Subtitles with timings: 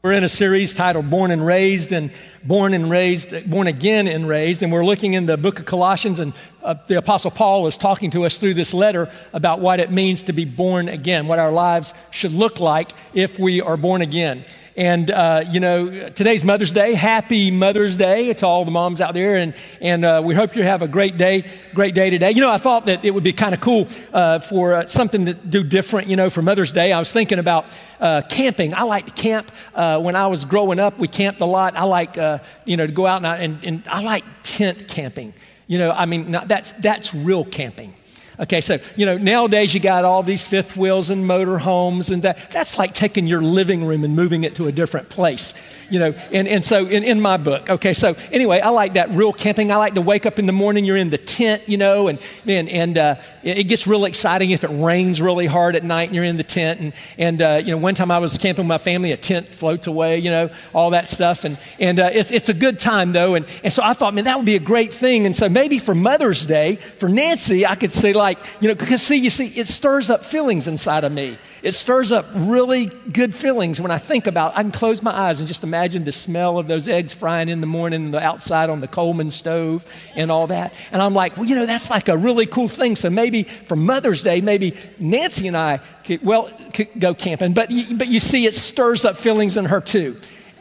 [0.00, 2.12] We're in a series titled Born and Raised and
[2.44, 4.62] Born and Raised, Born Again and Raised.
[4.62, 8.10] And we're looking in the book of Colossians, and uh, the Apostle Paul is talking
[8.12, 11.52] to us through this letter about what it means to be born again, what our
[11.52, 14.44] lives should look like if we are born again.
[14.78, 16.94] And, uh, you know, today's Mother's Day.
[16.94, 19.34] Happy Mother's Day to all the moms out there.
[19.34, 22.30] And, and uh, we hope you have a great day, great day today.
[22.30, 25.26] You know, I thought that it would be kind of cool uh, for uh, something
[25.26, 26.92] to do different, you know, for Mother's Day.
[26.92, 27.66] I was thinking about
[27.98, 28.72] uh, camping.
[28.72, 29.50] I like to camp.
[29.74, 31.76] Uh, when I was growing up, we camped a lot.
[31.76, 34.88] I like, Uh, you know, to go out and, I, and, and I like tent
[34.88, 35.32] camping.
[35.66, 37.94] You know, I mean, that's, that's real camping.
[38.40, 42.22] Okay, so, you know, nowadays you got all these fifth wheels and motor homes, and
[42.22, 45.54] that, that's like taking your living room and moving it to a different place,
[45.90, 46.14] you know.
[46.32, 49.72] And, and so, in, in my book, okay, so anyway, I like that real camping.
[49.72, 52.18] I like to wake up in the morning, you're in the tent, you know, and,
[52.46, 56.14] and, and uh, it gets real exciting if it rains really hard at night and
[56.14, 56.80] you're in the tent.
[56.80, 59.48] And, and uh, you know, one time I was camping with my family, a tent
[59.48, 61.44] floats away, you know, all that stuff.
[61.44, 63.34] And, and uh, it's, it's a good time, though.
[63.34, 65.26] And, and so I thought, man, that would be a great thing.
[65.26, 68.74] And so maybe for Mother's Day, for Nancy, I could say, like, like, you know,
[68.74, 71.38] because see, you see, it stirs up feelings inside of me.
[71.62, 75.40] It stirs up really good feelings when I think about, I can close my eyes
[75.40, 78.80] and just imagine the smell of those eggs frying in the morning the outside on
[78.80, 79.84] the Coleman stove
[80.14, 80.72] and all that.
[80.92, 82.96] And I'm like, well, you know, that's like a really cool thing.
[82.96, 87.54] So maybe for Mother's Day, maybe Nancy and I could, well, could go camping.
[87.54, 90.16] But, but you see, it stirs up feelings in her too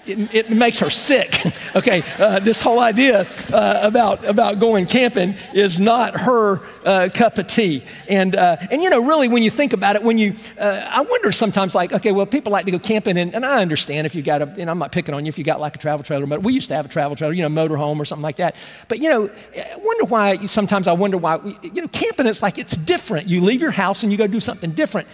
[0.08, 1.40] it, it makes her sick.
[1.76, 7.38] okay, uh, this whole idea uh, about, about going camping is not her uh, cup
[7.38, 7.84] of tea.
[8.10, 11.02] And, uh, and, you know, really, when you think about it, when you, uh, I
[11.02, 14.16] wonder sometimes, like, okay, well, people like to go camping, and, and I understand if
[14.16, 16.04] you got a, and I'm not picking on you if you got like a travel
[16.04, 18.38] trailer, but we used to have a travel trailer, you know, motorhome or something like
[18.38, 18.56] that.
[18.88, 22.58] But, you know, I wonder why, sometimes I wonder why, you know, camping, it's like
[22.58, 23.28] it's different.
[23.28, 25.08] You leave your house and you go do something different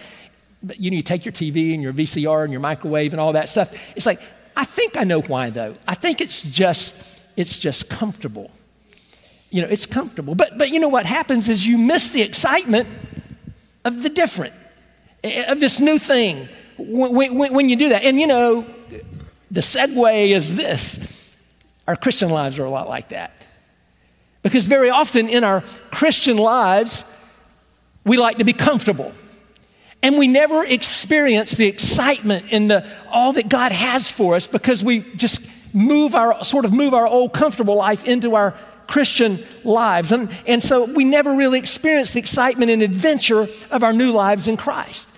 [0.64, 3.34] but you know, you take your TV and your VCR and your microwave and all
[3.34, 3.78] that stuff.
[3.94, 4.18] It's like
[4.56, 5.76] I think I know why though.
[5.86, 8.50] I think it's just it's just comfortable.
[9.50, 10.34] You know, it's comfortable.
[10.34, 12.88] But but you know what happens is you miss the excitement
[13.84, 14.54] of the different,
[15.22, 16.48] eh, of this new thing
[16.78, 18.02] when, when, when you do that.
[18.04, 18.66] And you know,
[19.50, 21.34] the segue is this:
[21.86, 23.46] our Christian lives are a lot like that,
[24.42, 27.04] because very often in our Christian lives
[28.04, 29.12] we like to be comfortable
[30.04, 34.84] and we never experience the excitement and the all that God has for us because
[34.84, 38.54] we just move our sort of move our old comfortable life into our
[38.86, 40.12] Christian lives.
[40.12, 44.46] And, and so we never really experience the excitement and adventure of our new lives
[44.46, 45.08] in Christ.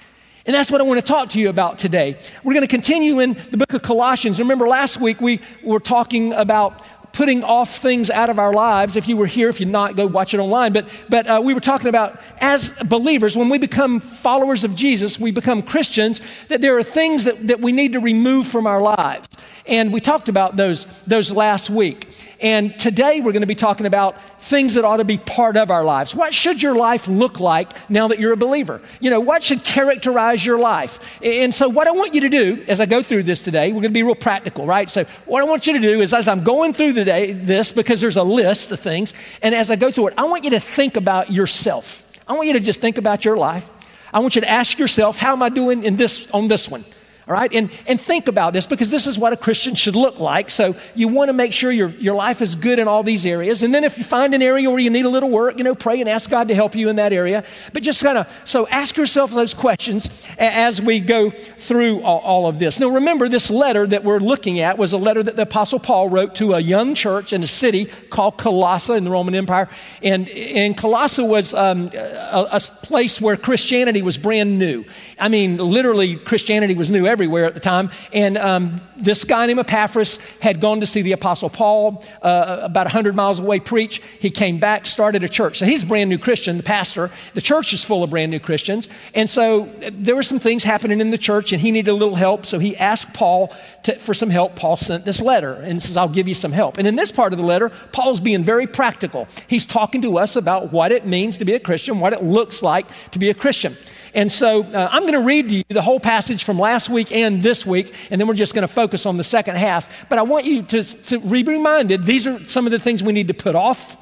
[0.46, 2.16] And that's what I want to talk to you about today.
[2.44, 4.38] We're going to continue in the book of Colossians.
[4.38, 6.80] Remember, last week we were talking about
[7.16, 8.94] putting off things out of our lives.
[8.94, 10.74] If you were here, if you're not, go watch it online.
[10.74, 15.18] But, but uh, we were talking about as believers, when we become followers of Jesus,
[15.18, 18.82] we become Christians, that there are things that, that we need to remove from our
[18.82, 19.28] lives.
[19.66, 22.08] And we talked about those, those last week.
[22.40, 25.70] And today we're going to be talking about things that ought to be part of
[25.70, 26.14] our lives.
[26.14, 28.80] What should your life look like now that you're a believer?
[29.00, 31.00] You know, what should characterize your life?
[31.22, 33.80] And so, what I want you to do as I go through this today, we're
[33.80, 34.88] going to be real practical, right?
[34.88, 37.72] So, what I want you to do is as I'm going through the day, this,
[37.72, 40.50] because there's a list of things, and as I go through it, I want you
[40.50, 42.04] to think about yourself.
[42.28, 43.68] I want you to just think about your life.
[44.12, 46.84] I want you to ask yourself, how am I doing in this on this one?
[47.28, 50.20] All right, and, and think about this because this is what a Christian should look
[50.20, 50.48] like.
[50.48, 53.64] So you want to make sure your, your life is good in all these areas.
[53.64, 55.74] And then if you find an area where you need a little work, you know,
[55.74, 57.42] pray and ask God to help you in that area.
[57.72, 62.46] But just kind of, so ask yourself those questions as we go through all, all,
[62.46, 62.78] of this.
[62.78, 66.08] Now remember, this letter that we're looking at was a letter that the Apostle Paul
[66.08, 69.68] wrote to a young church in a city called Colossae in the Roman Empire.
[70.00, 74.84] And, and Colossae was um, a, a place where Christianity was brand new.
[75.18, 77.90] I mean, literally, Christianity was new everywhere at the time.
[78.12, 82.84] And um, this guy named Epaphras had gone to see the Apostle Paul uh, about
[82.84, 84.02] 100 miles away preach.
[84.20, 85.56] He came back, started a church.
[85.56, 87.10] So he's a brand new Christian, the pastor.
[87.32, 88.90] The church is full of brand new Christians.
[89.14, 92.16] And so there were some things happening in the church, and he needed a little
[92.16, 92.44] help.
[92.44, 93.50] So he asked Paul
[93.84, 94.54] to, for some help.
[94.54, 96.76] Paul sent this letter and says, I'll give you some help.
[96.76, 99.26] And in this part of the letter, Paul's being very practical.
[99.46, 102.62] He's talking to us about what it means to be a Christian, what it looks
[102.62, 103.74] like to be a Christian.
[104.16, 107.12] And so uh, I'm going to read to you the whole passage from last week
[107.12, 110.08] and this week, and then we're just going to focus on the second half.
[110.08, 113.12] But I want you to, to be reminded these are some of the things we
[113.12, 113.98] need to put off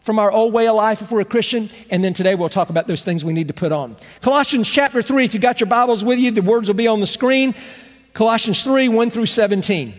[0.00, 1.70] from our old way of life if we're a Christian.
[1.90, 3.96] And then today we'll talk about those things we need to put on.
[4.20, 6.98] Colossians chapter 3, if you got your Bibles with you, the words will be on
[6.98, 7.54] the screen.
[8.14, 9.94] Colossians 3, 1 through 17.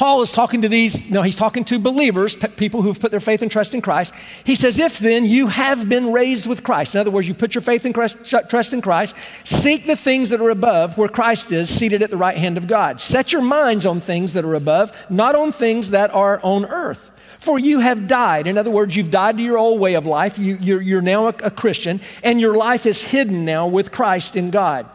[0.00, 3.42] Paul is talking to these, no, he's talking to believers, people who've put their faith
[3.42, 4.14] and trust in Christ.
[4.44, 7.54] He says, If then you have been raised with Christ, in other words, you've put
[7.54, 9.14] your faith and trust in Christ,
[9.44, 12.66] seek the things that are above where Christ is, seated at the right hand of
[12.66, 12.98] God.
[12.98, 17.10] Set your minds on things that are above, not on things that are on earth.
[17.38, 18.46] For you have died.
[18.46, 20.38] In other words, you've died to your old way of life.
[20.38, 24.50] You, are now a, a Christian, and your life is hidden now with Christ in
[24.50, 24.86] God.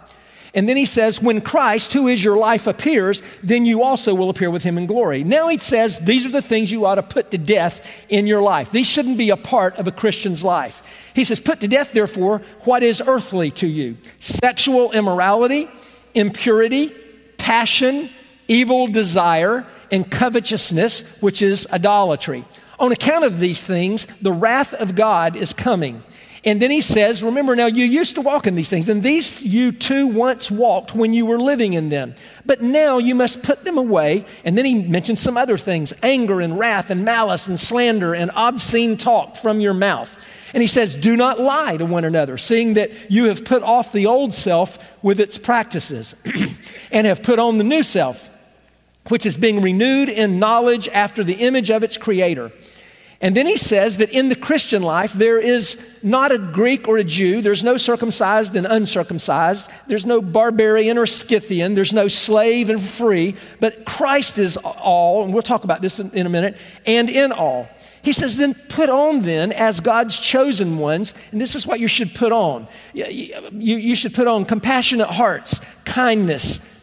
[0.55, 4.29] And then he says, When Christ, who is your life, appears, then you also will
[4.29, 5.23] appear with him in glory.
[5.23, 8.41] Now he says, These are the things you ought to put to death in your
[8.41, 8.71] life.
[8.71, 10.81] These shouldn't be a part of a Christian's life.
[11.13, 15.69] He says, Put to death, therefore, what is earthly to you sexual immorality,
[16.13, 16.93] impurity,
[17.37, 18.09] passion,
[18.47, 22.45] evil desire, and covetousness, which is idolatry.
[22.79, 26.01] On account of these things, the wrath of God is coming.
[26.45, 29.44] And then he says, Remember now, you used to walk in these things, and these
[29.44, 32.13] you too once walked when you were living in them.
[32.45, 34.25] But now you must put them away.
[34.44, 38.30] And then he mentions some other things anger and wrath and malice and slander and
[38.36, 40.24] obscene talk from your mouth.
[40.53, 43.91] And he says, Do not lie to one another, seeing that you have put off
[43.91, 46.15] the old self with its practices
[46.91, 48.30] and have put on the new self,
[49.07, 52.51] which is being renewed in knowledge after the image of its creator
[53.25, 57.00] and then he says that in the Christian life, there is not a Greek or
[57.00, 62.69] a Jew, there's no circumcised and uncircumcised, there's no barbarian or Scythian, there's no slave
[62.69, 66.56] and free, but Christ is all, and we'll talk about this in, in a minute,
[66.86, 67.68] and in all.
[68.04, 71.88] He says, then put on then as God's chosen ones, and this is what you
[71.88, 72.68] should put on.
[72.94, 73.06] You,
[73.54, 76.60] you, you should put on compassionate hearts, kindness,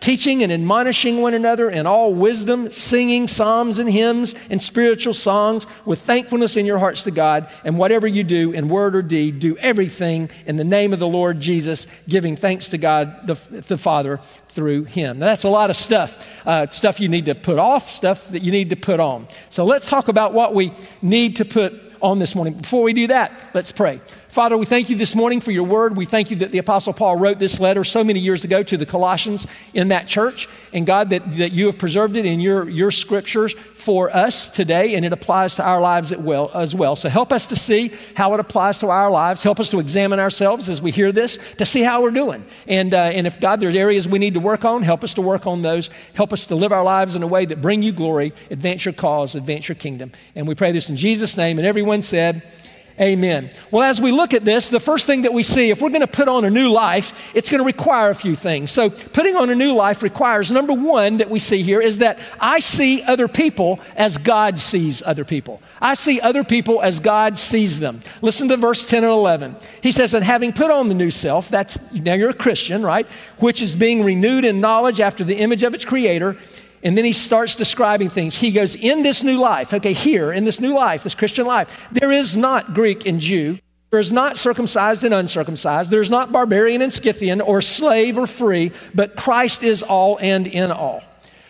[0.00, 5.66] teaching and admonishing one another in all wisdom, singing psalms and hymns and spiritual songs
[5.84, 7.48] with thankfulness in your hearts to God.
[7.64, 11.08] And whatever you do in word or deed, do everything in the name of the
[11.08, 13.34] Lord Jesus, giving thanks to God the,
[13.68, 15.18] the Father through him.
[15.18, 18.42] Now, that's a lot of stuff, uh, stuff you need to put off, stuff that
[18.42, 19.28] you need to put on.
[19.50, 20.72] So let's talk about what we
[21.02, 22.54] need to put on this morning.
[22.54, 24.00] Before we do that, let's pray.
[24.28, 25.96] Father, we thank you this morning for your word.
[25.96, 28.76] We thank you that the Apostle Paul wrote this letter so many years ago to
[28.76, 30.50] the Colossians in that church.
[30.74, 34.96] And God, that, that you have preserved it in your, your scriptures for us today,
[34.96, 36.94] and it applies to our lives well, as well.
[36.94, 39.42] So help us to see how it applies to our lives.
[39.42, 42.44] Help us to examine ourselves as we hear this to see how we're doing.
[42.66, 45.22] And, uh, and if, God, there's areas we need to work on, help us to
[45.22, 45.88] work on those.
[46.12, 48.94] Help us to live our lives in a way that bring you glory, advance your
[48.94, 50.12] cause, advance your kingdom.
[50.34, 51.58] And we pray this in Jesus' name.
[51.58, 52.42] And everyone said,
[53.00, 53.50] Amen.
[53.70, 56.00] Well, as we look at this, the first thing that we see, if we're going
[56.00, 58.72] to put on a new life, it's going to require a few things.
[58.72, 62.18] So, putting on a new life requires number one that we see here is that
[62.40, 65.62] I see other people as God sees other people.
[65.80, 68.00] I see other people as God sees them.
[68.20, 69.54] Listen to verse 10 and 11.
[69.80, 73.06] He says, And having put on the new self, that's now you're a Christian, right?
[73.38, 76.36] Which is being renewed in knowledge after the image of its creator
[76.82, 78.36] and then he starts describing things.
[78.36, 81.88] He goes, In this new life, okay, here, in this new life, this Christian life,
[81.90, 83.58] there is not Greek and Jew.
[83.90, 85.90] There is not circumcised and uncircumcised.
[85.90, 90.70] There's not barbarian and Scythian or slave or free, but Christ is all and in
[90.70, 91.02] all.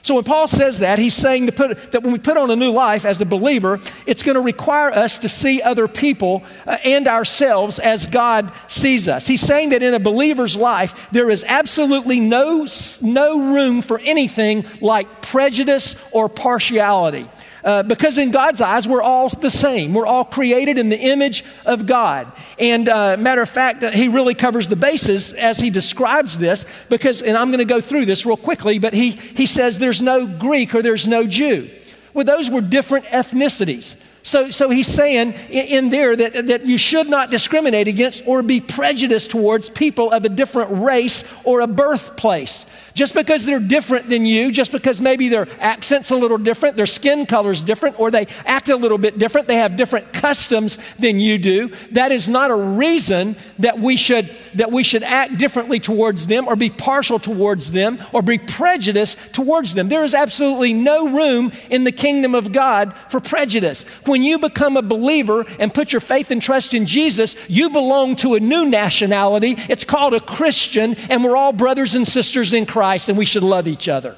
[0.09, 2.71] So when Paul says that, he's saying put, that when we put on a new
[2.71, 7.07] life as a believer, it's going to require us to see other people uh, and
[7.07, 9.27] ourselves as God sees us.
[9.27, 12.67] He's saying that in a believer's life, there is absolutely no,
[13.03, 17.29] no room for anything like prejudice or partiality.
[17.69, 19.93] Uh, because in God's eyes, we're all the same.
[19.93, 22.33] We're all created in the image of God.
[22.59, 27.21] And uh, matter of fact, he really covers the bases as he describes this, because,
[27.21, 30.27] and I'm going to go through this real quickly, but he, he says there's no
[30.27, 31.69] Greek or there's no Jew.
[32.15, 33.97] Well, those were different ethnicities.
[34.23, 38.61] So, so he's saying in there that, that you should not discriminate against or be
[38.61, 42.67] prejudiced towards people of a different race or a birthplace.
[42.99, 46.85] Just because they're different than you, just because maybe their accent's a little different, their
[46.85, 51.21] skin color's different, or they act a little bit different, they have different customs than
[51.21, 55.79] you do, that is not a reason that we should, that we should act differently
[55.79, 59.89] towards them or be partial towards them or be prejudiced towards them.
[59.89, 63.85] There is absolutely no room in the kingdom of God for prejudice.
[64.07, 68.17] When you become a believer and put your faith and trust in Jesus, you belong
[68.17, 69.55] to a new nationality.
[69.69, 72.88] It's called a Christian, and we're all brothers and sisters in Christ.
[72.89, 74.17] Christ and we should love each other.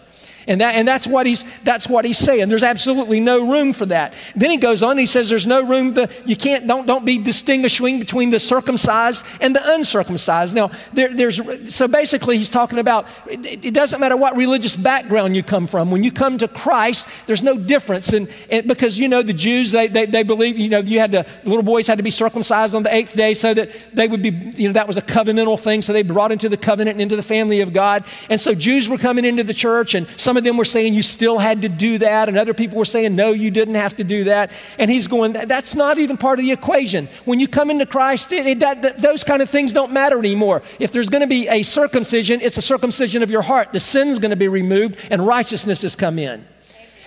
[0.51, 2.49] And, that, and that's, what he's, that's what he's saying.
[2.49, 4.15] There's absolutely no room for that.
[4.35, 7.19] Then he goes on, he says there's no room, to, you can't, don't, don't be
[7.19, 10.57] distinguishing between the circumcised and the uncircumcised.
[10.57, 11.41] Now, there, there's,
[11.73, 15.93] so basically he's talking about it, it, doesn't matter what religious background you come from.
[15.93, 18.13] When you come to Christ, there's no difference.
[18.13, 21.13] And, and because, you know, the Jews, they, they, they believe, you know, you had
[21.13, 24.21] to, little boys had to be circumcised on the eighth day so that they would
[24.21, 25.81] be, you know, that was a covenantal thing.
[25.81, 28.05] So they brought into the covenant and into the family of God.
[28.29, 31.03] And so Jews were coming into the church, and some of them were saying you
[31.03, 34.05] still had to do that, and other people were saying no, you didn't have to
[34.05, 34.51] do that.
[34.77, 37.09] And he's going, that's not even part of the equation.
[37.25, 40.63] When you come into Christ, it, it, that, those kind of things don't matter anymore.
[40.81, 43.73] If there's going to be a circumcision, it's a circumcision of your heart.
[43.73, 46.45] The sin's going to be removed, and righteousness has come in.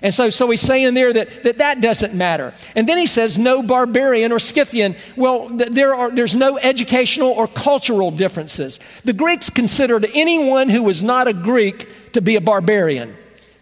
[0.03, 2.53] And so, so he's saying there that, that that doesn't matter.
[2.75, 4.97] And then he says, no barbarian or Scythian.
[5.15, 8.81] Well, there are, there's no educational or cultural differences.
[9.05, 13.15] The Greeks considered anyone who was not a Greek to be a barbarian.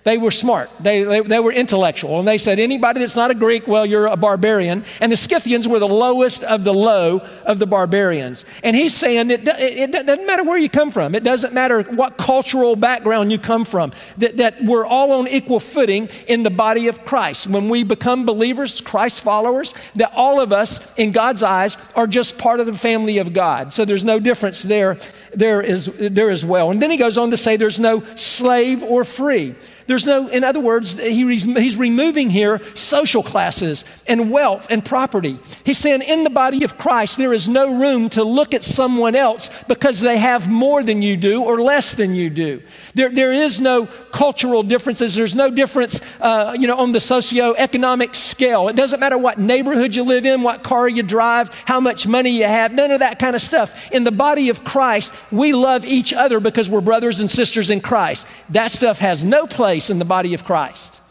[0.03, 0.71] They were smart.
[0.79, 2.17] They, they, they, were intellectual.
[2.17, 4.83] And they said, anybody that's not a Greek, well, you're a barbarian.
[4.99, 8.43] And the Scythians were the lowest of the low of the barbarians.
[8.63, 11.83] And he's saying it, it, it doesn't matter where you come from, it doesn't matter
[11.83, 16.49] what cultural background you come from, that, that we're all on equal footing in the
[16.49, 17.45] body of Christ.
[17.45, 22.39] When we become believers, Christ followers, that all of us, in God's eyes, are just
[22.39, 23.71] part of the family of God.
[23.71, 24.97] So there's no difference there,
[25.31, 26.71] there, is, there as well.
[26.71, 29.55] And then he goes on to say there's no slave or free.
[29.91, 35.37] There's no, in other words, he, he's removing here social classes and wealth and property.
[35.65, 39.15] He's saying in the body of Christ, there is no room to look at someone
[39.15, 42.61] else because they have more than you do or less than you do.
[42.93, 45.13] There, there is no cultural differences.
[45.13, 48.69] There's no difference, uh, you know, on the socioeconomic scale.
[48.69, 52.29] It doesn't matter what neighborhood you live in, what car you drive, how much money
[52.29, 53.91] you have, none of that kind of stuff.
[53.91, 57.81] In the body of Christ, we love each other because we're brothers and sisters in
[57.81, 58.25] Christ.
[58.47, 61.01] That stuff has no place place in the body of Christ,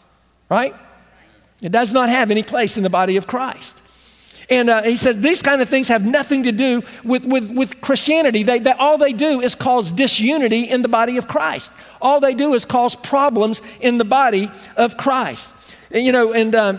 [0.48, 0.74] right?
[1.60, 3.82] It does not have any place in the body of Christ.
[4.48, 7.80] And uh, he says these kind of things have nothing to do with, with, with
[7.80, 8.44] Christianity.
[8.44, 11.72] They, they, all they do is cause disunity in the body of Christ.
[12.00, 15.54] All they do is cause problems in the body of Christ.
[15.90, 16.78] And, you know, and um,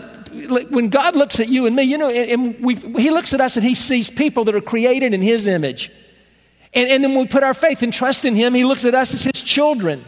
[0.70, 3.56] when God looks at you and me, you know, and, and he looks at us
[3.56, 5.90] and he sees people that are created in his image.
[6.74, 9.12] And, and then we put our faith and trust in him, he looks at us
[9.14, 10.04] as his children.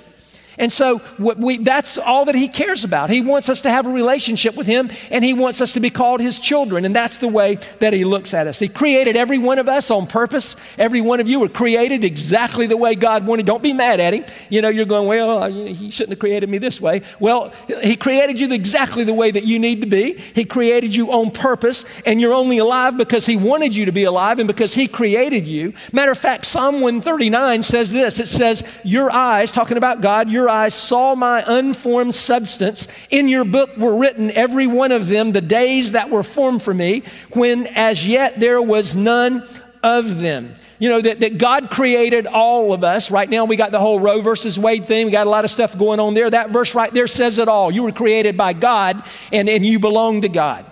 [0.59, 3.11] And so we, that's all that he cares about.
[3.11, 5.91] He wants us to have a relationship with him and he wants us to be
[5.91, 6.85] called his children.
[6.85, 8.59] And that's the way that he looks at us.
[8.59, 10.57] He created every one of us on purpose.
[10.79, 13.47] Every one of you were created exactly the way God wanted.
[13.47, 14.25] Don't be mad at him.
[14.49, 17.03] You know, you're going, well, he shouldn't have created me this way.
[17.19, 20.19] Well, he created you exactly the way that you need to be.
[20.35, 24.05] He created you on purpose and you're only alive because he wanted you to be
[24.05, 25.73] alive and because he created you.
[25.93, 28.21] Matter of fact, Psalm 139 says this.
[28.21, 32.87] It says, your eyes, talking about God, your your eyes saw my unformed substance.
[33.09, 36.75] In your book were written, every one of them, the days that were formed for
[36.75, 39.49] me, when as yet there was none
[39.83, 40.55] of them.
[40.79, 43.11] You know, that, that God created all of us.
[43.11, 45.07] Right now, we got the whole Roe versus Wade thing.
[45.07, 46.29] We got a lot of stuff going on there.
[46.29, 47.71] That verse right there says it all.
[47.71, 50.67] You were created by God, and, and you belong to God.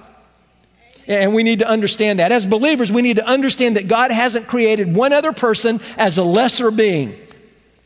[1.06, 2.30] And we need to understand that.
[2.30, 6.24] As believers, we need to understand that God hasn't created one other person as a
[6.24, 7.18] lesser being.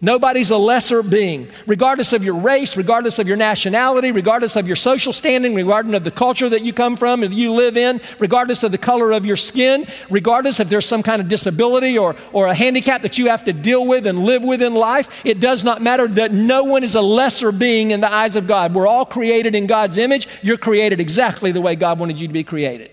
[0.03, 1.49] Nobody's a lesser being.
[1.67, 6.05] Regardless of your race, regardless of your nationality, regardless of your social standing, regardless of
[6.05, 9.25] the culture that you come from and you live in, regardless of the color of
[9.25, 13.31] your skin, regardless if there's some kind of disability or, or a handicap that you
[13.31, 16.63] have to deal with and live with in life, it does not matter that no
[16.63, 18.75] one is a lesser being in the eyes of God.
[18.75, 20.29] We're all created in God's image.
[20.43, 22.91] You're created exactly the way God wanted you to be created.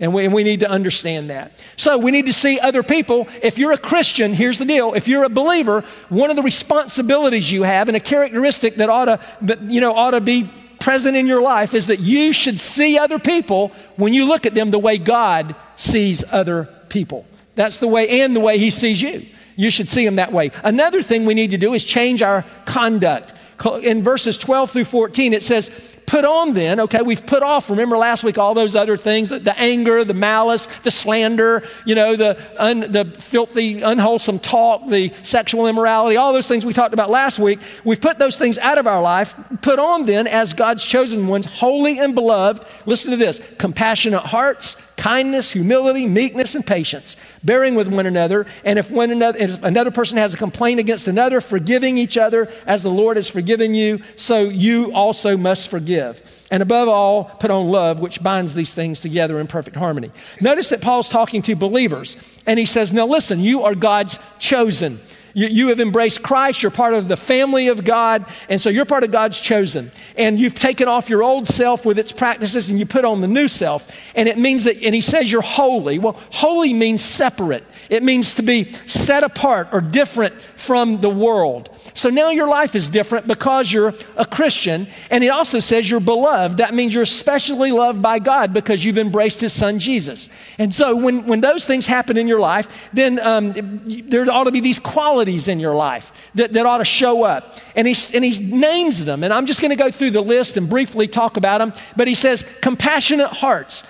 [0.00, 1.52] And we, and we need to understand that.
[1.76, 3.28] So we need to see other people.
[3.40, 4.94] If you're a Christian, here's the deal.
[4.94, 9.04] If you're a believer, one of the responsibilities you have and a characteristic that ought
[9.04, 12.98] to, you know, ought to be present in your life is that you should see
[12.98, 17.24] other people when you look at them the way God sees other people.
[17.54, 19.26] That's the way and the way he sees you.
[19.54, 20.50] You should see them that way.
[20.64, 23.34] Another thing we need to do is change our conduct.
[23.82, 27.96] In verses 12 through 14, it says, Put on then, okay, we've put off, remember
[27.96, 32.36] last week, all those other things the anger, the malice, the slander, you know, the,
[32.58, 37.38] un, the filthy, unwholesome talk, the sexual immorality, all those things we talked about last
[37.38, 37.60] week.
[37.84, 39.34] We've put those things out of our life.
[39.62, 44.91] Put on then, as God's chosen ones, holy and beloved, listen to this compassionate hearts
[45.02, 48.46] kindness, humility, meekness, and patience, bearing with one another.
[48.64, 52.48] And if one another, if another person has a complaint against another, forgiving each other
[52.68, 56.46] as the Lord has forgiven you, so you also must forgive.
[56.52, 60.12] And above all, put on love, which binds these things together in perfect harmony.
[60.40, 65.00] Notice that Paul's talking to believers, and he says, Now listen, you are God's chosen.
[65.34, 66.62] You, you, have embraced Christ.
[66.62, 68.26] You're part of the family of God.
[68.48, 69.90] And so you're part of God's chosen.
[70.16, 73.28] And you've taken off your old self with its practices and you put on the
[73.28, 73.90] new self.
[74.14, 75.98] And it means that, and he says you're holy.
[75.98, 77.64] Well, holy means separate.
[77.88, 81.70] It means to be set apart or different from the world.
[81.94, 84.86] So now your life is different because you're a Christian.
[85.10, 86.58] And it also says you're beloved.
[86.58, 90.28] That means you're especially loved by God because you've embraced his son Jesus.
[90.58, 93.52] And so when, when those things happen in your life, then um,
[93.84, 97.54] there ought to be these qualities in your life that, that ought to show up.
[97.76, 99.24] And he, and he names them.
[99.24, 101.72] And I'm just going to go through the list and briefly talk about them.
[101.96, 103.84] But he says, compassionate hearts.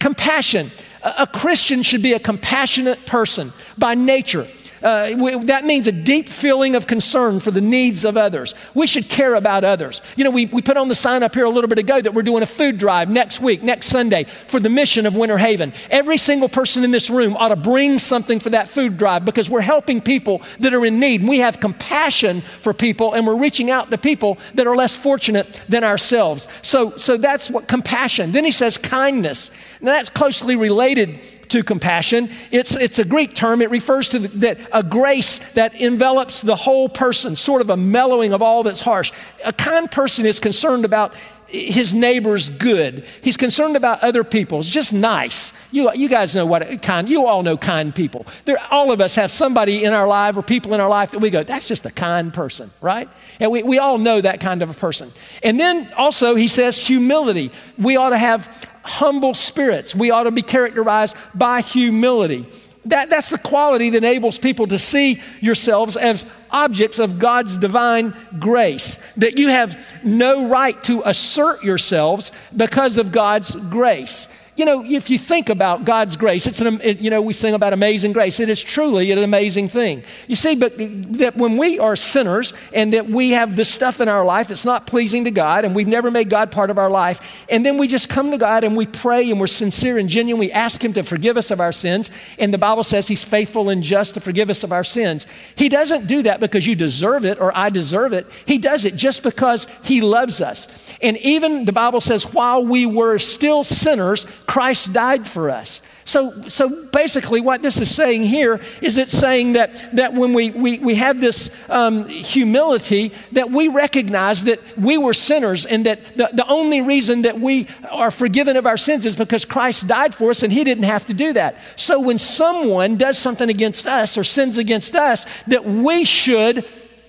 [0.00, 0.70] Compassion.
[1.02, 4.46] A Christian should be a compassionate person by nature.
[4.86, 8.54] Uh, that means a deep feeling of concern for the needs of others.
[8.72, 10.00] We should care about others.
[10.14, 12.14] You know, we, we put on the sign up here a little bit ago that
[12.14, 15.72] we're doing a food drive next week, next Sunday, for the mission of Winter Haven.
[15.90, 19.50] Every single person in this room ought to bring something for that food drive because
[19.50, 21.26] we're helping people that are in need.
[21.26, 25.60] We have compassion for people and we're reaching out to people that are less fortunate
[25.68, 26.46] than ourselves.
[26.62, 28.30] So, so that's what compassion.
[28.30, 29.50] Then he says kindness.
[29.80, 32.30] Now that's closely related to compassion.
[32.50, 33.62] It's, it's a Greek term.
[33.62, 37.76] It refers to the, that a grace that envelops the whole person, sort of a
[37.76, 39.12] mellowing of all that's harsh.
[39.44, 41.14] A kind person is concerned about
[41.48, 43.04] his neighbor's good.
[43.20, 44.60] He's concerned about other people.
[44.60, 45.52] It's just nice.
[45.72, 48.26] You, you guys know what kind, you all know kind people.
[48.44, 51.20] There, all of us have somebody in our life or people in our life that
[51.20, 53.08] we go, that's just a kind person, right?
[53.38, 55.10] And we, we all know that kind of a person.
[55.42, 57.52] And then also he says humility.
[57.78, 59.94] We ought to have humble spirits.
[59.94, 62.46] We ought to be characterized by humility.
[62.86, 68.14] That, that's the quality that enables people to see yourselves as objects of God's divine
[68.38, 68.96] grace.
[69.16, 75.10] That you have no right to assert yourselves because of God's grace you know, if
[75.10, 78.40] you think about God's grace, it's an, it, you know, we sing about amazing grace.
[78.40, 80.02] It is truly an amazing thing.
[80.28, 80.72] You see, but
[81.18, 84.64] that when we are sinners and that we have this stuff in our life that's
[84.64, 87.20] not pleasing to God and we've never made God part of our life,
[87.50, 90.40] and then we just come to God and we pray and we're sincere and genuine,
[90.40, 93.68] we ask Him to forgive us of our sins, and the Bible says He's faithful
[93.68, 95.26] and just to forgive us of our sins.
[95.54, 98.26] He doesn't do that because you deserve it or I deserve it.
[98.46, 100.90] He does it just because He loves us.
[101.02, 105.82] And even the Bible says, while we were still sinners, Christ died for us.
[106.06, 110.50] So, so basically, what this is saying here is it's saying that, that when we,
[110.50, 116.16] we, we have this um, humility, that we recognize that we were sinners and that
[116.16, 120.14] the, the only reason that we are forgiven of our sins is because Christ died
[120.14, 121.56] for us and He didn't have to do that.
[121.74, 126.64] So when someone does something against us or sins against us, that we should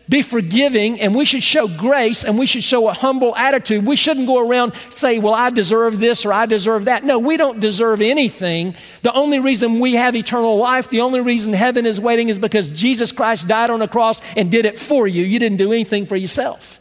[0.10, 3.86] be forgiving and we should show grace and we should show a humble attitude.
[3.86, 7.04] We shouldn't go around say, well, I deserve this or I deserve that.
[7.04, 8.76] No, we don't deserve anything.
[9.02, 12.72] The only reason we have eternal life, the only reason heaven is waiting is because
[12.72, 15.24] Jesus Christ died on the cross and did it for you.
[15.24, 16.80] You didn't do anything for yourself.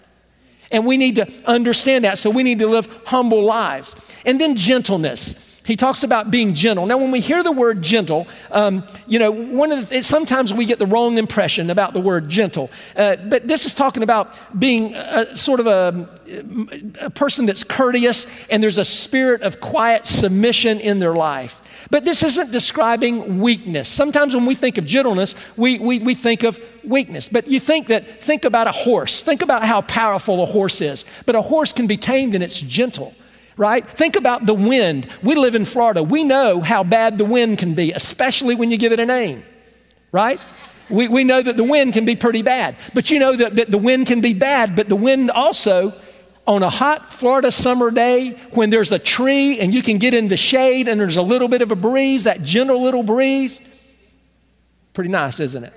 [0.71, 2.19] And we need to understand that.
[2.19, 3.95] So we need to live humble lives.
[4.25, 5.56] And then gentleness.
[5.67, 6.87] He talks about being gentle.
[6.87, 10.65] Now, when we hear the word gentle, um, you know, one of the, sometimes we
[10.65, 12.71] get the wrong impression about the word gentle.
[12.95, 16.09] Uh, but this is talking about being a, sort of a,
[17.01, 21.61] a person that's courteous and there's a spirit of quiet submission in their life.
[21.91, 23.89] But this isn't describing weakness.
[23.89, 27.29] Sometimes when we think of gentleness, we, we, we think of weakness.
[27.29, 29.25] But you think that, think about a horse.
[29.25, 31.05] Think about how powerful a horse is.
[31.27, 33.17] But a horse can be tamed and it's gentle
[33.57, 33.89] right?
[33.91, 35.09] Think about the wind.
[35.23, 36.03] We live in Florida.
[36.03, 39.45] We know how bad the wind can be, especially when you give it a name,
[40.13, 40.41] right?
[40.91, 42.77] We, we know that the wind can be pretty bad.
[42.95, 45.95] But you know that, that the wind can be bad, but the wind also,
[46.47, 50.29] on a hot Florida summer day, when there's a tree and you can get in
[50.29, 53.61] the shade and there's a little bit of a breeze, that gentle little breeze,
[54.93, 55.73] pretty nice, isn't it?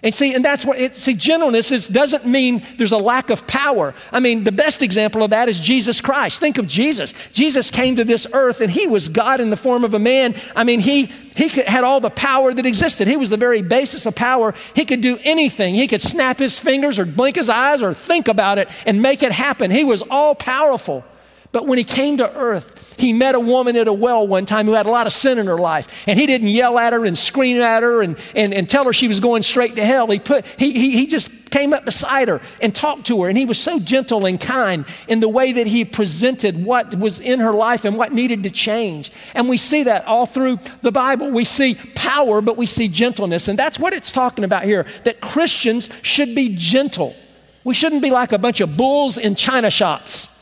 [0.00, 3.48] And see, and that's what it, see, gentleness is, doesn't mean there's a lack of
[3.48, 3.94] power.
[4.12, 6.38] I mean, the best example of that is Jesus Christ.
[6.38, 7.12] Think of Jesus.
[7.32, 10.36] Jesus came to this earth and he was God in the form of a man.
[10.54, 13.08] I mean, he, he had all the power that existed.
[13.08, 14.54] He was the very basis of power.
[14.72, 15.74] He could do anything.
[15.74, 19.24] He could snap his fingers or blink his eyes or think about it and make
[19.24, 19.72] it happen.
[19.72, 21.04] He was all powerful.
[21.50, 24.66] But when he came to earth, he met a woman at a well one time
[24.66, 25.88] who had a lot of sin in her life.
[26.06, 28.92] And he didn't yell at her and scream at her and, and, and tell her
[28.92, 30.06] she was going straight to hell.
[30.08, 33.30] He, put, he, he, he just came up beside her and talked to her.
[33.30, 37.18] And he was so gentle and kind in the way that he presented what was
[37.18, 39.10] in her life and what needed to change.
[39.34, 41.30] And we see that all through the Bible.
[41.30, 43.48] We see power, but we see gentleness.
[43.48, 47.16] And that's what it's talking about here that Christians should be gentle.
[47.64, 50.34] We shouldn't be like a bunch of bulls in china shops.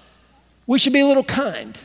[0.66, 1.78] We should be a little kind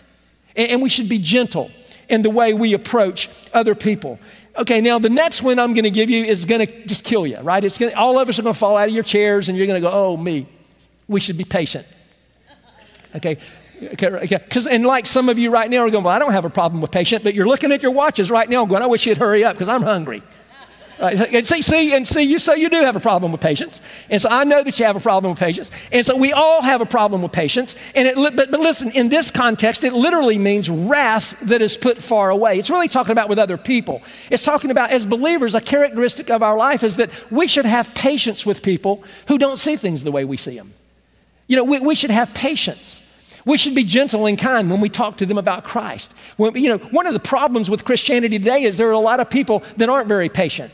[0.55, 1.71] and we should be gentle
[2.09, 4.19] in the way we approach other people.
[4.57, 7.25] Okay, now the next one I'm going to give you is going to just kill
[7.25, 7.63] you, right?
[7.63, 9.67] It's gonna, all of us are going to fall out of your chairs and you're
[9.67, 10.47] going to go, oh, me.
[11.07, 11.85] We should be patient.
[13.15, 13.37] Okay,
[13.83, 16.45] okay, because and like some of you right now are going, well, I don't have
[16.45, 19.05] a problem with patient, but you're looking at your watches right now, going, I wish
[19.05, 20.23] you'd hurry up because I'm hungry.
[21.01, 24.21] And see, see, and see, you so you do have a problem with patience, and
[24.21, 26.79] so I know that you have a problem with patience, and so we all have
[26.79, 27.75] a problem with patience.
[27.95, 31.97] And it, but, but listen, in this context, it literally means wrath that is put
[31.97, 32.59] far away.
[32.59, 34.03] It's really talking about with other people.
[34.29, 37.91] It's talking about as believers, a characteristic of our life is that we should have
[37.95, 40.73] patience with people who don't see things the way we see them.
[41.47, 43.01] You know, we, we should have patience.
[43.43, 46.13] We should be gentle and kind when we talk to them about Christ.
[46.37, 49.19] When, you know, one of the problems with Christianity today is there are a lot
[49.19, 50.71] of people that aren't very patient.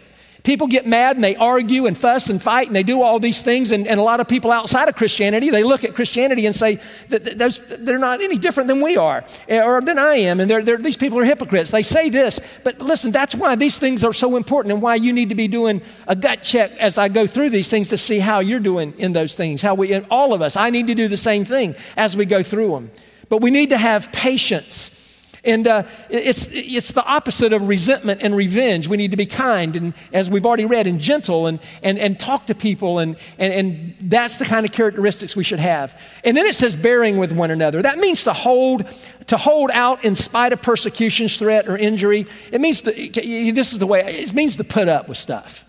[0.47, 3.43] People get mad and they argue and fuss and fight and they do all these
[3.43, 3.73] things.
[3.73, 6.79] And, and a lot of people outside of Christianity, they look at Christianity and say
[7.09, 10.39] that those, they're not any different than we are eh, or than I am.
[10.39, 11.69] And they're, they're, these people are hypocrites.
[11.69, 12.39] They say this.
[12.63, 15.49] But listen, that's why these things are so important and why you need to be
[15.49, 18.93] doing a gut check as I go through these things to see how you're doing
[18.97, 19.61] in those things.
[19.61, 22.41] How we, all of us, I need to do the same thing as we go
[22.41, 22.91] through them.
[23.27, 25.06] But we need to have patience
[25.47, 28.87] and uh, it's, it's the opposite of resentment and revenge.
[28.87, 32.19] We need to be kind and, as we've already read, and gentle and, and, and
[32.19, 32.99] talk to people.
[32.99, 35.99] And, and, and that's the kind of characteristics we should have.
[36.23, 37.81] And then it says bearing with one another.
[37.81, 38.85] That means to hold,
[39.27, 42.25] to hold out in spite of persecutions, threat, or injury.
[42.51, 45.66] It means to, this is the way, it means to put up with stuff.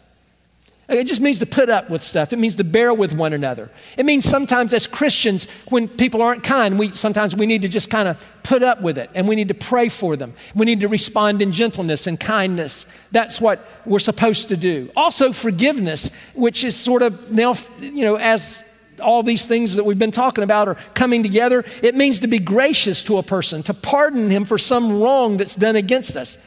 [0.89, 2.33] It just means to put up with stuff.
[2.33, 3.71] It means to bear with one another.
[3.99, 7.91] It means sometimes as Christians, when people aren't kind, we sometimes we need to just
[7.91, 10.33] kind of put up with it and we need to pray for them.
[10.55, 12.87] We need to respond in gentleness and kindness.
[13.13, 14.91] That's what we're supposed to do.
[14.97, 18.65] Also forgiveness, which is sort of now, you know, as
[18.99, 22.39] all these things that we've been talking about are coming together, it means to be
[22.39, 26.39] gracious to a person, to pardon him for some wrong that's done against us.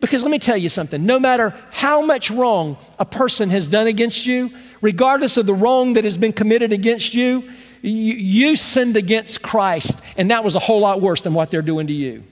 [0.00, 3.86] Because let me tell you something no matter how much wrong a person has done
[3.86, 7.44] against you, regardless of the wrong that has been committed against you,
[7.82, 11.62] you, you sinned against Christ, and that was a whole lot worse than what they're
[11.62, 12.24] doing to you.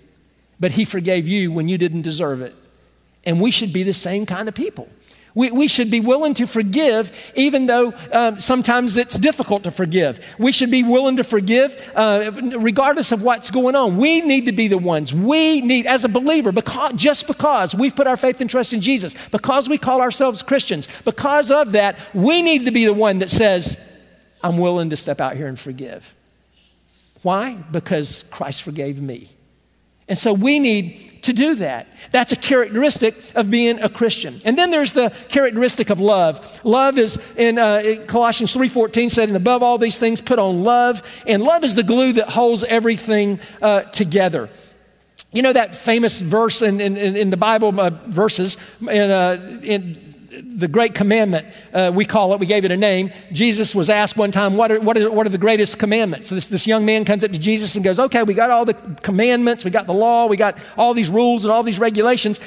[0.61, 2.55] But He forgave you when you didn't deserve it.
[3.25, 4.89] And we should be the same kind of people.
[5.35, 10.19] We, we should be willing to forgive, even though um, sometimes it's difficult to forgive.
[10.39, 13.99] We should be willing to forgive uh, regardless of what's going on.
[13.99, 15.15] We need to be the ones.
[15.15, 18.81] We need, as a believer, because, just because we've put our faith and trust in
[18.81, 23.21] Jesus, because we call ourselves Christians, because of that, we need to be the one
[23.21, 23.79] that says,
[24.43, 26.15] I'm willing to step out here and forgive.
[27.23, 27.55] Why?
[27.55, 29.31] Because Christ forgave me.
[30.09, 31.87] And so we need to do that.
[32.11, 34.41] That's a characteristic of being a Christian.
[34.45, 36.61] And then there's the characteristic of love.
[36.65, 41.03] Love is in uh, Colossians 3:14 said, "And above all these things, put on love."
[41.27, 44.49] And love is the glue that holds everything uh, together.
[45.33, 50.08] You know that famous verse in, in, in the Bible uh, verses in, uh, in
[50.43, 53.13] the great commandment, uh, we call it, we gave it a name.
[53.33, 56.31] Jesus was asked one time, What are, what are, what are the greatest commandments?
[56.31, 58.75] This, this young man comes up to Jesus and goes, Okay, we got all the
[59.03, 62.41] commandments, we got the law, we got all these rules and all these regulations.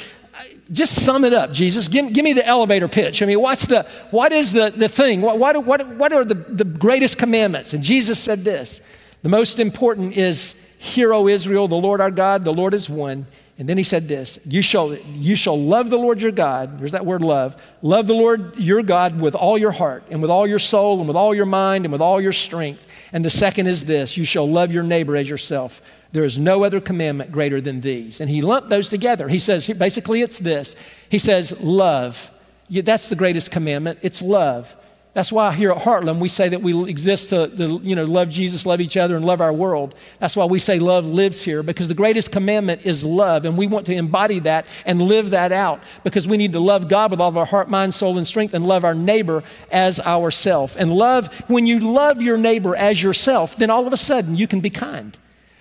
[0.71, 1.87] Just sum it up, Jesus.
[1.87, 3.21] Give, give me the elevator pitch.
[3.21, 5.21] I mean, what's the, what is the, the thing?
[5.21, 7.73] What, what, what, what are the, the greatest commandments?
[7.73, 8.81] And Jesus said this
[9.23, 13.27] The most important is, Hear, O Israel, the Lord our God, the Lord is one.
[13.61, 16.79] And then he said this you shall, you shall love the Lord your God.
[16.79, 17.61] There's that word love.
[17.83, 21.07] Love the Lord your God with all your heart and with all your soul and
[21.07, 22.87] with all your mind and with all your strength.
[23.13, 25.79] And the second is this you shall love your neighbor as yourself.
[26.11, 28.19] There is no other commandment greater than these.
[28.19, 29.27] And he lumped those together.
[29.27, 30.75] He says, basically, it's this.
[31.07, 32.31] He says, love.
[32.67, 33.99] That's the greatest commandment.
[34.01, 34.75] It's love.
[35.13, 38.29] That's why here at Heartland we say that we exist to, to, you know, love
[38.29, 39.93] Jesus, love each other, and love our world.
[40.19, 43.67] That's why we say love lives here because the greatest commandment is love, and we
[43.67, 47.19] want to embody that and live that out because we need to love God with
[47.19, 50.77] all of our heart, mind, soul, and strength, and love our neighbor as ourself.
[50.77, 54.47] And love, when you love your neighbor as yourself, then all of a sudden you
[54.47, 55.17] can be kind.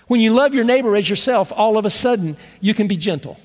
[0.07, 3.37] When you love your neighbor as yourself, all of a sudden you can be gentle.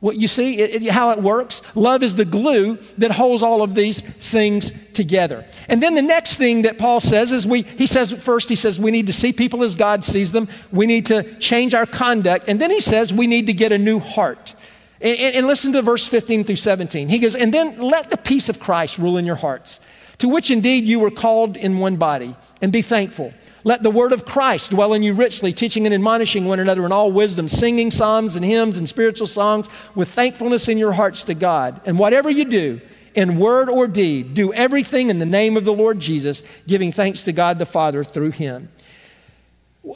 [0.00, 1.62] What you see it, it, how it works?
[1.74, 5.46] Love is the glue that holds all of these things together.
[5.68, 8.78] And then the next thing that Paul says is we, he says first, he says
[8.78, 10.48] we need to see people as God sees them.
[10.70, 12.46] We need to change our conduct.
[12.46, 14.54] And then he says we need to get a new heart.
[15.00, 17.08] And, and, and listen to verse 15 through 17.
[17.08, 19.80] He goes, and then let the peace of Christ rule in your hearts,
[20.18, 23.32] to which indeed you were called in one body, and be thankful.
[23.64, 26.92] Let the word of Christ dwell in you richly, teaching and admonishing one another in
[26.92, 31.34] all wisdom, singing psalms and hymns and spiritual songs with thankfulness in your hearts to
[31.34, 31.80] God.
[31.84, 32.80] And whatever you do,
[33.16, 37.24] in word or deed, do everything in the name of the Lord Jesus, giving thanks
[37.24, 38.68] to God the Father through him.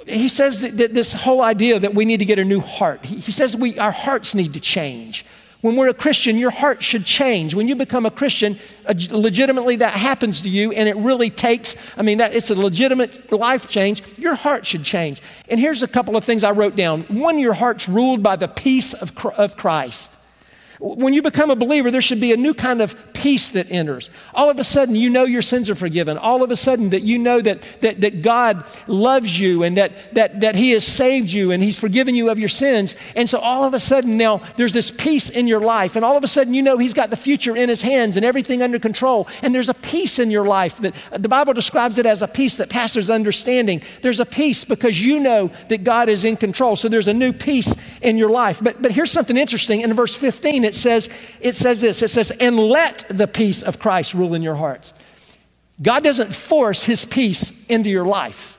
[0.06, 3.32] He says that this whole idea that we need to get a new heart, he
[3.32, 5.24] says we, our hearts need to change.
[5.60, 7.54] When we're a Christian, your heart should change.
[7.54, 8.58] When you become a Christian,
[9.10, 13.30] legitimately that happens to you, and it really takes, I mean, that, it's a legitimate
[13.30, 14.18] life change.
[14.18, 15.20] Your heart should change.
[15.48, 17.02] And here's a couple of things I wrote down.
[17.02, 20.16] One, your heart's ruled by the peace of, of Christ.
[20.80, 24.08] When you become a believer, there should be a new kind of peace that enters.
[24.32, 26.16] All of a sudden, you know your sins are forgiven.
[26.16, 30.14] All of a sudden, that you know that, that, that God loves you and that,
[30.14, 32.96] that, that He has saved you and He's forgiven you of your sins.
[33.14, 35.96] And so, all of a sudden, now there's this peace in your life.
[35.96, 38.24] And all of a sudden, you know He's got the future in His hands and
[38.24, 39.28] everything under control.
[39.42, 42.56] And there's a peace in your life that the Bible describes it as a peace
[42.56, 43.82] that passes understanding.
[44.00, 46.74] There's a peace because you know that God is in control.
[46.74, 48.64] So, there's a new peace in your life.
[48.64, 52.30] But, but here's something interesting in verse 15 it says, it says this it says,
[52.30, 54.94] and let the peace of Christ rule in your hearts.
[55.82, 58.56] God doesn't force his peace into your life.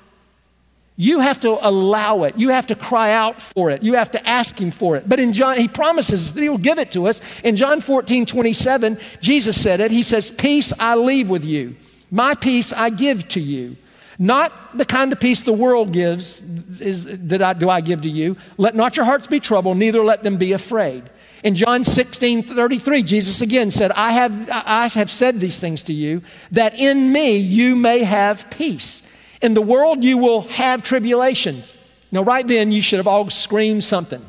[0.98, 2.38] You have to allow it.
[2.38, 3.82] You have to cry out for it.
[3.82, 5.08] You have to ask him for it.
[5.08, 7.22] But in John, he promises that he will give it to us.
[7.44, 9.90] In John 14, 27, Jesus said it.
[9.90, 11.76] He says, Peace I leave with you.
[12.12, 13.78] My peace I give to you.
[14.20, 16.44] Not the kind of peace the world gives
[16.80, 18.38] is, that I, do I give to you.
[18.58, 21.10] Let not your hearts be troubled, neither let them be afraid.
[21.44, 25.94] In John 16, 33, Jesus again said, I have, I have said these things to
[25.94, 29.02] you, that in me you may have peace.
[29.42, 31.78] In the world you will have tribulations.
[32.12, 34.24] Now, right then, you should have all screamed something.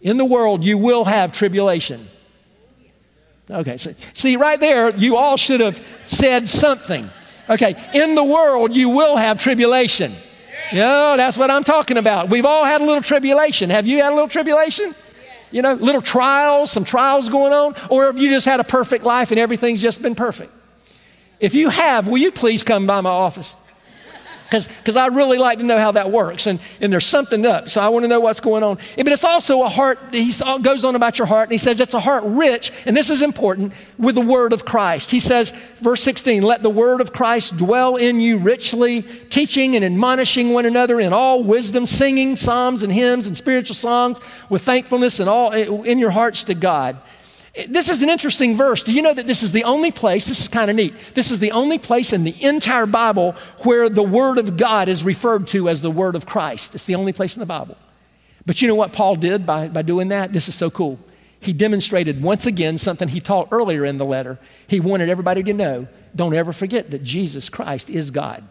[0.00, 2.08] In the world you will have tribulation.
[3.50, 7.08] Okay, so see, right there, you all should have said something.
[7.48, 10.12] Okay, in the world you will have tribulation.
[10.70, 12.28] Yeah, that's what I'm talking about.
[12.28, 13.70] We've all had a little tribulation.
[13.70, 14.94] Have you had a little tribulation?
[15.50, 19.04] You know, little trials, some trials going on, or have you just had a perfect
[19.04, 20.52] life and everything's just been perfect?
[21.40, 23.56] If you have, will you please come by my office?
[24.50, 26.46] Because I really like to know how that works.
[26.46, 28.78] And, and there's something up, so I want to know what's going on.
[28.96, 30.32] But it's also a heart, he
[30.62, 33.22] goes on about your heart, and he says it's a heart rich, and this is
[33.22, 35.10] important, with the word of Christ.
[35.10, 39.84] He says, verse 16, let the word of Christ dwell in you richly, teaching and
[39.84, 45.20] admonishing one another in all wisdom, singing psalms and hymns and spiritual songs with thankfulness
[45.20, 46.96] and all eh, in your hearts to God.
[47.66, 48.84] This is an interesting verse.
[48.84, 51.30] Do you know that this is the only place, this is kind of neat, this
[51.30, 55.46] is the only place in the entire Bible where the Word of God is referred
[55.48, 56.74] to as the Word of Christ?
[56.74, 57.76] It's the only place in the Bible.
[58.46, 60.32] But you know what Paul did by, by doing that?
[60.32, 61.00] This is so cool.
[61.40, 64.38] He demonstrated once again something he taught earlier in the letter.
[64.66, 68.44] He wanted everybody to know don't ever forget that Jesus Christ is God.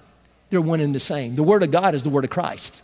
[0.50, 1.36] They're one and the same.
[1.36, 2.84] The Word of God is the Word of Christ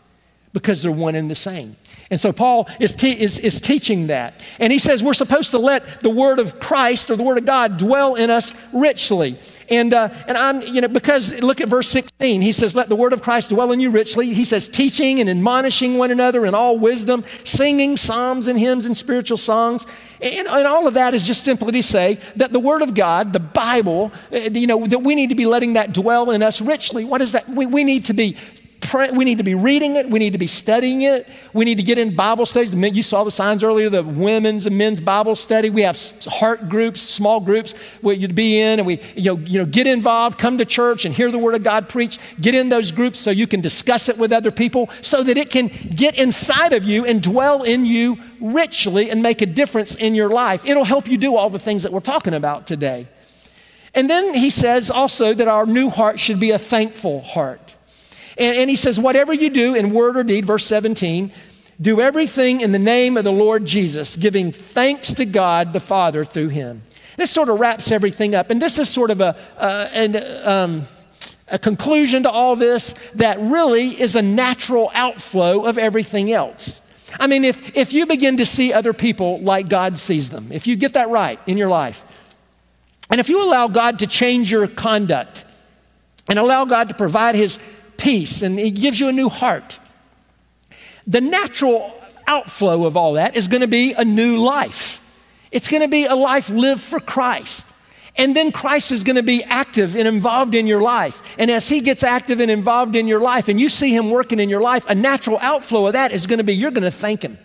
[0.52, 1.76] because they're one and the same.
[2.10, 4.46] And so Paul is, te- is, is teaching that.
[4.60, 7.46] And he says we're supposed to let the word of Christ or the word of
[7.46, 9.38] God dwell in us richly.
[9.70, 12.42] And, uh, and I'm, you know, because look at verse 16.
[12.42, 14.34] He says, Let the word of Christ dwell in you richly.
[14.34, 18.96] He says, teaching and admonishing one another in all wisdom, singing psalms and hymns and
[18.96, 19.86] spiritual songs.
[20.22, 23.34] And, and all of that is just simply to say that the word of God,
[23.34, 26.62] the Bible, uh, you know, that we need to be letting that dwell in us
[26.62, 27.06] richly.
[27.06, 27.48] What is that?
[27.48, 28.38] We, we need to be
[28.84, 30.10] pray, we need to be reading it.
[30.10, 31.28] We need to be studying it.
[31.54, 32.76] We need to get in Bible studies.
[32.76, 35.70] You saw the signs earlier, the women's and men's Bible study.
[35.70, 39.60] We have heart groups, small groups where you'd be in, and we, you know, you
[39.60, 42.20] know, get involved, come to church and hear the Word of God preached.
[42.40, 45.50] Get in those groups so you can discuss it with other people so that it
[45.50, 50.16] can get inside of you and dwell in you richly and make a difference in
[50.16, 50.66] your life.
[50.66, 53.08] It'll help you do all the things that we're talking about today.
[53.96, 57.76] And then he says also that our new heart should be a thankful heart.
[58.38, 61.32] And, and he says, Whatever you do in word or deed, verse 17,
[61.82, 66.24] do everything in the name of the Lord Jesus, giving thanks to God the Father
[66.24, 66.84] through him.
[67.18, 68.50] This sort of wraps everything up.
[68.50, 70.88] And this is sort of a, uh, an, um,
[71.48, 76.82] a conclusion to all this that really is a natural outflow of everything else.
[77.20, 80.66] I mean, if, if you begin to see other people like God sees them, if
[80.66, 82.04] you get that right in your life,
[83.10, 85.46] and if you allow God to change your conduct
[86.28, 87.60] and allow God to provide His
[88.04, 89.80] peace and He gives you a new heart.
[91.08, 95.02] The natural outflow of all that is going to be a new life.
[95.52, 97.74] It's going to be a life lived for Christ.
[98.16, 101.22] And then Christ is going to be active and involved in your life.
[101.40, 104.40] And as He gets active and involved in your life, and you see Him working
[104.40, 106.92] in your life, a natural outflow of that is going to be you're going to
[106.92, 107.40] thank Him.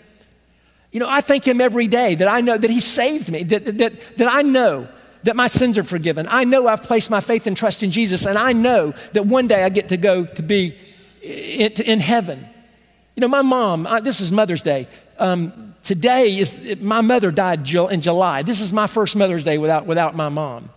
[0.90, 3.78] You know, I thank Him every day that I know that He saved me, that,
[3.78, 4.88] that, that I know
[5.24, 6.26] that my sins are forgiven.
[6.28, 9.48] I know I've placed my faith and trust in Jesus, and I know that one
[9.48, 10.76] day I get to go to be
[11.22, 12.46] in, heaven.
[13.16, 14.86] You know, my mom, this is Mother's Day.
[15.18, 18.42] Um, today is, my mother died in July.
[18.42, 20.70] This is my first Mother's Day without, without my mom.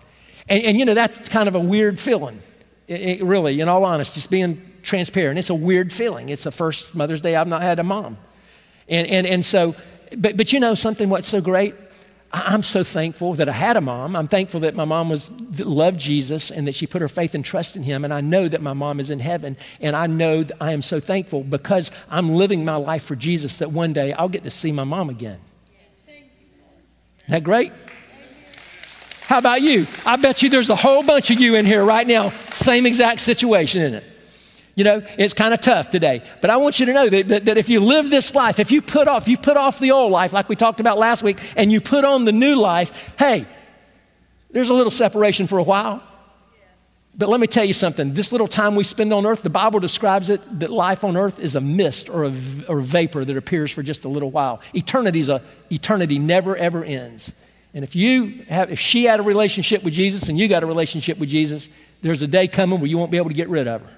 [0.50, 2.40] And, and you know, that's kind of a weird feeling,
[2.88, 5.38] it, it, really, in all honesty, just being transparent.
[5.38, 6.30] It's a weird feeling.
[6.30, 8.18] It's the first Mother's Day I've not had a mom.
[8.90, 9.76] And, and, and so,
[10.18, 11.76] but, but you know something, what's so great?
[12.34, 14.16] I'm so thankful that I had a mom.
[14.16, 17.44] I'm thankful that my mom was loved Jesus and that she put her faith and
[17.44, 18.06] trust in him.
[18.06, 19.58] And I know that my mom is in heaven.
[19.82, 23.58] And I know that I am so thankful because I'm living my life for Jesus
[23.58, 25.40] that one day I'll get to see my mom again.
[26.08, 26.24] Isn't
[27.28, 27.74] that great?
[29.24, 29.88] How about you?
[30.06, 33.22] I bet you there's a whole bunch of you in here right now, same exact
[33.22, 34.11] situation, isn't it?
[34.76, 36.24] You know, it's kind of tough today.
[36.40, 38.72] But I want you to know that, that, that, if you live this life, if
[38.72, 41.38] you put off, you put off the old life, like we talked about last week,
[41.58, 43.46] and you put on the new life, hey,
[44.52, 46.02] there's a little separation for a while.
[47.18, 48.14] But let me tell you something.
[48.14, 51.40] This little time we spend on earth, the Bible describes it that life on earth
[51.40, 52.34] is a mist or a,
[52.70, 54.62] or a vapor that appears for just a little while.
[54.74, 57.34] Eternity's a eternity never ever ends.
[57.74, 60.66] And if you have if she had a relationship with Jesus and you got a
[60.66, 61.70] relationship with Jesus,
[62.02, 63.98] there's a day coming where you won't be able to get rid of her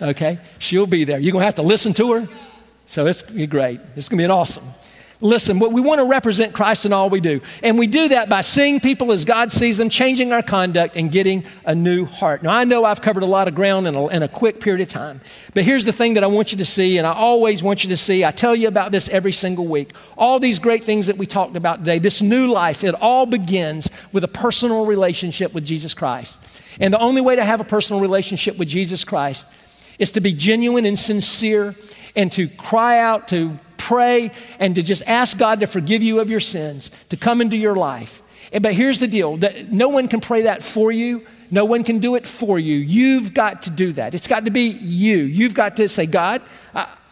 [0.00, 0.38] okay?
[0.58, 1.18] She'll be there.
[1.18, 2.28] You're going to have to listen to her.
[2.86, 3.80] So it's great.
[3.96, 4.64] It's going to be an awesome.
[5.20, 7.40] Listen, we want to represent Christ in all we do.
[7.64, 11.10] And we do that by seeing people as God sees them, changing our conduct, and
[11.10, 12.44] getting a new heart.
[12.44, 14.80] Now, I know I've covered a lot of ground in a, in a quick period
[14.80, 15.20] of time,
[15.54, 17.90] but here's the thing that I want you to see, and I always want you
[17.90, 18.24] to see.
[18.24, 19.92] I tell you about this every single week.
[20.16, 23.88] All these great things that we talked about today, this new life, it all begins
[24.12, 26.38] with a personal relationship with Jesus Christ.
[26.78, 29.48] And the only way to have a personal relationship with Jesus Christ
[29.98, 31.74] is to be genuine and sincere
[32.14, 36.30] and to cry out, to pray, and to just ask God to forgive you of
[36.30, 38.22] your sins, to come into your life.
[38.60, 39.38] But here's the deal
[39.70, 41.26] no one can pray that for you.
[41.50, 42.76] No one can do it for you.
[42.76, 44.12] You've got to do that.
[44.12, 45.16] It's got to be you.
[45.16, 46.42] You've got to say, God,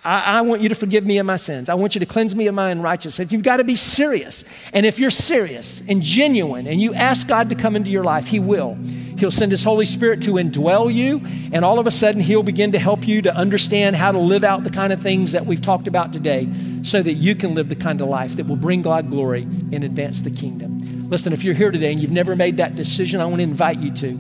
[0.07, 1.69] I, I, want you to forgive me of my sins.
[1.69, 3.33] I want you to cleanse me of my unrighteousness.
[3.33, 4.45] You've got to be serious.
[4.73, 8.29] And if you're serious and genuine and you ask God to come into your life,
[8.29, 8.75] He will.
[9.19, 12.71] He'll send His Holy Spirit to indwell you, and all of a sudden, He'll begin
[12.71, 15.63] to help you to understand how to live out the kind of things that we've
[15.63, 16.49] talked about today
[16.83, 19.83] so that you can live the kind of life that will bring God glory and
[19.83, 21.11] advance the kingdom.
[21.11, 23.79] Listen, if you're here today and you've never made that decision, I want to invite
[23.79, 24.19] you to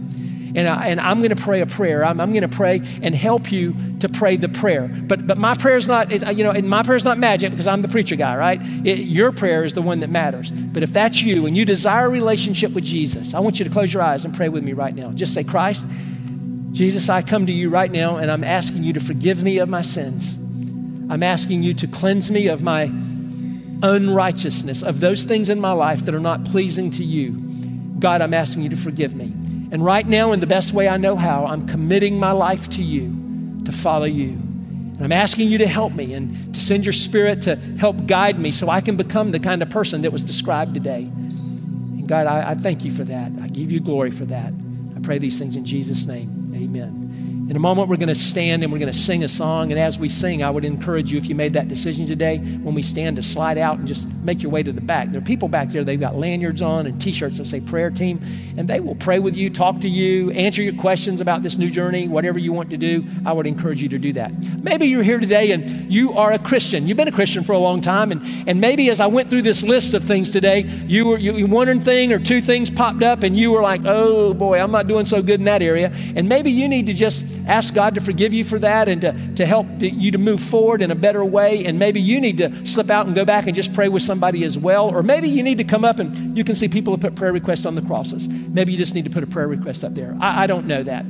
[0.56, 2.02] and, I, and I'm going to pray a prayer.
[2.02, 4.88] I'm, I'm going to pray and help you to pray the prayer.
[4.88, 7.66] But, but my prayer is not, you know, and my prayer is not magic because
[7.66, 8.58] I'm the preacher guy, right?
[8.84, 10.50] It, your prayer is the one that matters.
[10.50, 13.70] But if that's you and you desire a relationship with Jesus, I want you to
[13.70, 15.12] close your eyes and pray with me right now.
[15.12, 15.86] Just say, Christ,
[16.72, 19.68] Jesus, I come to you right now and I'm asking you to forgive me of
[19.68, 20.36] my sins.
[21.12, 22.84] I'm asking you to cleanse me of my
[23.82, 27.32] unrighteousness, of those things in my life that are not pleasing to you.
[27.98, 29.34] God, I'm asking you to forgive me.
[29.70, 32.82] And right now, in the best way I know how, I'm committing my life to
[32.82, 34.30] you to follow you.
[34.30, 38.38] And I'm asking you to help me and to send your spirit to help guide
[38.38, 41.02] me so I can become the kind of person that was described today.
[41.02, 43.32] And God, I, I thank you for that.
[43.42, 44.52] I give you glory for that.
[44.96, 46.52] I pray these things in Jesus' name.
[46.54, 47.05] Amen.
[47.48, 49.70] In a moment, we're going to stand and we're going to sing a song.
[49.70, 52.74] And as we sing, I would encourage you, if you made that decision today, when
[52.74, 55.12] we stand, to slide out and just make your way to the back.
[55.12, 57.88] There are people back there, they've got lanyards on and t shirts that say prayer
[57.88, 58.20] team,
[58.56, 61.70] and they will pray with you, talk to you, answer your questions about this new
[61.70, 63.04] journey, whatever you want to do.
[63.24, 64.32] I would encourage you to do that.
[64.60, 66.88] Maybe you're here today and you are a Christian.
[66.88, 69.42] You've been a Christian for a long time, and, and maybe as I went through
[69.42, 73.22] this list of things today, you were you, one thing or two things popped up,
[73.22, 75.92] and you were like, oh boy, I'm not doing so good in that area.
[76.16, 79.34] And maybe you need to just ask God to forgive you for that and to,
[79.34, 81.64] to help you to move forward in a better way.
[81.64, 84.44] And maybe you need to slip out and go back and just pray with somebody
[84.44, 84.88] as well.
[84.88, 87.32] Or maybe you need to come up and you can see people have put prayer
[87.32, 88.28] requests on the crosses.
[88.28, 90.16] Maybe you just need to put a prayer request up there.
[90.20, 91.04] I, I don't know that.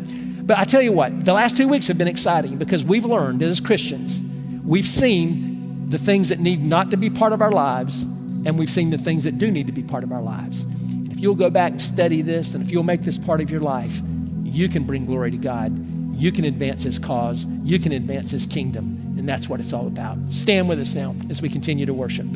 [0.46, 3.42] But I tell you what, the last two weeks have been exciting because we've learned
[3.42, 4.22] as Christians,
[4.64, 8.70] we've seen the things that need not to be part of our lives, and we've
[8.70, 10.62] seen the things that do need to be part of our lives.
[10.62, 13.50] And if you'll go back and study this, and if you'll make this part of
[13.50, 14.00] your life,
[14.44, 15.72] you can bring glory to God
[16.16, 19.86] you can advance his cause, you can advance his kingdom, and that's what it's all
[19.86, 20.16] about.
[20.28, 22.26] Stand with us now as we continue to worship.